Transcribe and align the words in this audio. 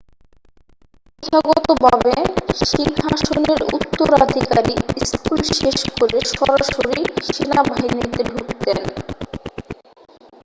প্রথাগতভাবে 1.23 2.13
সিংহাসনের 2.65 3.59
উত্তরাধিকারী 3.77 4.75
স্কুল 5.05 5.39
শেষ 5.53 5.77
করে 5.97 6.17
সরাসরি 6.31 6.99
সেনাবাহিনীতে 7.27 8.21
ঢুকতেন 8.29 8.79